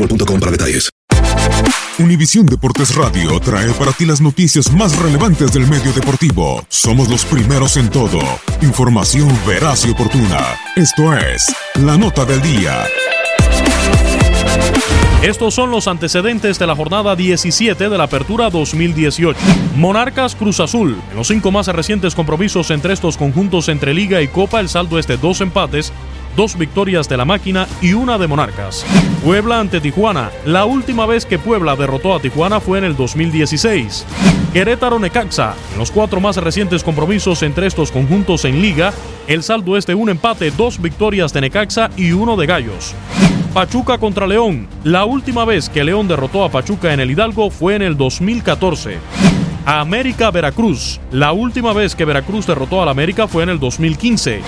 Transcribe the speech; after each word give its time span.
boostmobile.com 0.00 0.40
para 0.40 0.52
detalles. 0.52 0.88
Univisión 1.98 2.46
Deportes 2.46 2.94
Radio 2.94 3.38
trae 3.40 3.70
para 3.72 3.92
ti 3.92 4.06
las 4.06 4.22
noticias 4.22 4.72
más 4.72 4.96
relevantes 4.98 5.52
del 5.52 5.66
medio 5.66 5.92
deportivo. 5.92 6.64
Somos 6.68 7.08
los 7.10 7.26
primeros 7.26 7.76
en 7.76 7.90
todo. 7.90 8.20
Información 8.62 9.28
veraz 9.46 9.84
y 9.84 9.90
oportuna. 9.90 10.38
Esto 10.76 11.14
es 11.14 11.54
La 11.74 11.98
Nota 11.98 12.24
del 12.24 12.40
Día. 12.40 12.86
Estos 15.22 15.52
son 15.52 15.70
los 15.70 15.86
antecedentes 15.86 16.58
de 16.58 16.66
la 16.66 16.74
jornada 16.74 17.14
17 17.14 17.90
de 17.90 17.98
la 17.98 18.04
Apertura 18.04 18.48
2018. 18.48 19.38
Monarcas 19.76 20.34
Cruz 20.34 20.60
Azul. 20.60 20.96
En 21.10 21.16
los 21.16 21.28
cinco 21.28 21.50
más 21.50 21.66
recientes 21.66 22.14
compromisos 22.14 22.70
entre 22.70 22.94
estos 22.94 23.18
conjuntos 23.18 23.68
entre 23.68 23.92
Liga 23.92 24.22
y 24.22 24.28
Copa, 24.28 24.60
el 24.60 24.70
saldo 24.70 24.98
es 24.98 25.06
de 25.06 25.18
dos 25.18 25.42
empates, 25.42 25.92
dos 26.36 26.56
victorias 26.56 27.08
de 27.08 27.16
la 27.16 27.24
máquina 27.24 27.66
y 27.80 27.92
una 27.92 28.18
de 28.18 28.26
Monarcas. 28.26 28.84
Puebla 29.24 29.60
ante 29.60 29.80
Tijuana. 29.80 30.30
La 30.44 30.64
última 30.64 31.06
vez 31.06 31.26
que 31.26 31.38
Puebla 31.38 31.76
derrotó 31.76 32.14
a 32.14 32.20
Tijuana 32.20 32.60
fue 32.60 32.78
en 32.78 32.84
el 32.84 32.96
2016. 32.96 34.06
Querétaro 34.52 34.98
Necaxa. 34.98 35.54
En 35.72 35.78
los 35.78 35.90
cuatro 35.90 36.20
más 36.20 36.36
recientes 36.36 36.82
compromisos 36.82 37.42
entre 37.42 37.66
estos 37.66 37.90
conjuntos 37.92 38.44
en 38.44 38.60
Liga, 38.60 38.92
el 39.26 39.42
saldo 39.42 39.76
es 39.76 39.86
de 39.86 39.94
un 39.94 40.08
empate, 40.08 40.50
dos 40.50 40.80
victorias 40.80 41.32
de 41.32 41.42
Necaxa 41.42 41.90
y 41.96 42.12
uno 42.12 42.36
de 42.36 42.46
Gallos. 42.46 42.94
Pachuca 43.54 43.98
contra 43.98 44.26
León. 44.26 44.68
La 44.84 45.04
última 45.04 45.44
vez 45.44 45.68
que 45.68 45.84
León 45.84 46.08
derrotó 46.08 46.44
a 46.44 46.50
Pachuca 46.50 46.92
en 46.92 47.00
el 47.00 47.10
Hidalgo 47.10 47.50
fue 47.50 47.74
en 47.74 47.82
el 47.82 47.96
2014. 47.96 48.98
América 49.66 50.30
Veracruz. 50.30 51.00
La 51.10 51.32
última 51.32 51.72
vez 51.72 51.94
que 51.94 52.04
Veracruz 52.04 52.46
derrotó 52.46 52.82
al 52.82 52.88
América 52.88 53.28
fue 53.28 53.42
en 53.42 53.50
el 53.50 53.58
2015. 53.60 54.40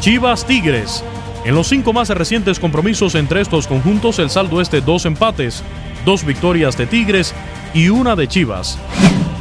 Chivas 0.00 0.46
Tigres. 0.46 1.04
En 1.44 1.54
los 1.54 1.68
cinco 1.68 1.92
más 1.92 2.08
recientes 2.08 2.58
compromisos 2.58 3.14
entre 3.14 3.42
estos 3.42 3.66
conjuntos, 3.66 4.18
el 4.18 4.30
saldo 4.30 4.62
es 4.62 4.70
de 4.70 4.80
dos 4.80 5.04
empates, 5.04 5.62
dos 6.06 6.24
victorias 6.24 6.78
de 6.78 6.86
Tigres 6.86 7.34
y 7.74 7.90
una 7.90 8.16
de 8.16 8.26
Chivas. 8.28 8.78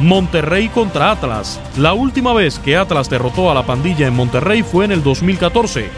Monterrey 0.01 0.67
contra 0.67 1.11
Atlas. 1.11 1.61
La 1.77 1.93
última 1.93 2.33
vez 2.33 2.59
que 2.59 2.75
Atlas 2.75 3.09
derrotó 3.09 3.49
a 3.49 3.53
la 3.53 3.65
pandilla 3.65 4.05
en 4.05 4.15
Monterrey 4.15 4.63
fue 4.63 4.83
en 4.83 4.91
el 4.91 5.01
2014. 5.01 5.89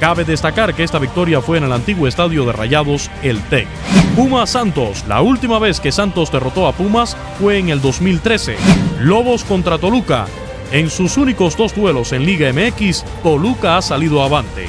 Cabe 0.00 0.24
destacar 0.24 0.74
que 0.74 0.82
esta 0.82 0.98
victoria 0.98 1.40
fue 1.40 1.56
en 1.56 1.64
el 1.64 1.72
antiguo 1.72 2.06
estadio 2.06 2.44
de 2.44 2.52
Rayados, 2.52 3.10
el 3.22 3.40
TEC. 3.44 3.66
Pumas 4.16 4.50
Santos. 4.50 5.04
La 5.08 5.22
última 5.22 5.58
vez 5.58 5.80
que 5.80 5.92
Santos 5.92 6.30
derrotó 6.30 6.66
a 6.66 6.72
Pumas 6.72 7.16
fue 7.40 7.56
en 7.58 7.70
el 7.70 7.80
2013. 7.80 8.56
Lobos 9.00 9.44
contra 9.44 9.78
Toluca. 9.78 10.26
En 10.72 10.90
sus 10.90 11.16
únicos 11.16 11.56
dos 11.56 11.74
duelos 11.74 12.12
en 12.12 12.26
Liga 12.26 12.52
MX, 12.52 13.02
Toluca 13.22 13.78
ha 13.78 13.82
salido 13.82 14.22
avante. 14.22 14.68